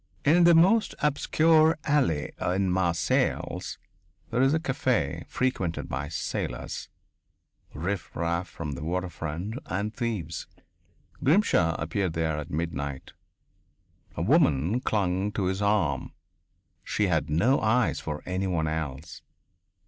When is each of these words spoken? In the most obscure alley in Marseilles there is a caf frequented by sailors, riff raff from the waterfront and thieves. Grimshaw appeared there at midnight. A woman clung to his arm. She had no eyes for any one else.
In 0.25 0.45
the 0.45 0.55
most 0.55 0.95
obscure 1.03 1.77
alley 1.83 2.31
in 2.41 2.71
Marseilles 2.71 3.77
there 4.31 4.41
is 4.41 4.51
a 4.51 4.59
caf 4.59 5.27
frequented 5.27 5.87
by 5.89 6.07
sailors, 6.09 6.89
riff 7.75 8.15
raff 8.15 8.47
from 8.47 8.71
the 8.71 8.83
waterfront 8.83 9.59
and 9.67 9.93
thieves. 9.93 10.47
Grimshaw 11.23 11.75
appeared 11.79 12.13
there 12.13 12.39
at 12.39 12.49
midnight. 12.49 13.13
A 14.15 14.23
woman 14.23 14.79
clung 14.79 15.31
to 15.33 15.43
his 15.45 15.61
arm. 15.61 16.13
She 16.83 17.05
had 17.05 17.29
no 17.29 17.59
eyes 17.61 17.99
for 17.99 18.23
any 18.25 18.47
one 18.47 18.67
else. 18.67 19.21